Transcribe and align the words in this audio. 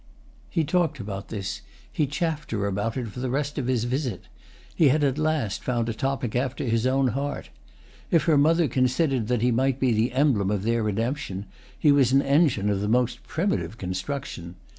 He 0.49 0.63
talked 0.63 0.99
about 0.99 1.27
this, 1.27 1.61
he 1.91 2.07
chaffed 2.07 2.49
her 2.49 2.65
about 2.65 2.97
it 2.97 3.09
for 3.09 3.19
the 3.19 3.29
rest 3.29 3.59
of 3.59 3.67
his 3.67 3.83
visit: 3.83 4.23
he 4.73 4.87
had 4.87 5.03
at 5.03 5.19
last 5.19 5.63
found 5.63 5.87
a 5.89 5.93
topic 5.93 6.35
after 6.35 6.63
his 6.63 6.87
own 6.87 7.09
heart. 7.09 7.51
If 8.09 8.23
her 8.23 8.35
mother 8.35 8.67
considered 8.67 9.27
that 9.27 9.43
he 9.43 9.51
might 9.51 9.79
be 9.79 9.91
the 9.93 10.13
emblem 10.13 10.49
of 10.49 10.63
their 10.63 10.81
redemption 10.81 11.45
he 11.77 11.91
was 11.91 12.13
an 12.13 12.23
engine 12.23 12.67
of 12.71 12.81
the 12.81 12.87
most 12.87 13.21
primitive 13.27 13.77
construction. 13.77 14.55